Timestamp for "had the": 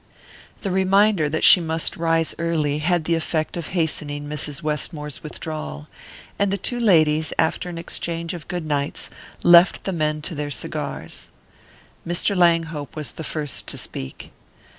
2.79-3.13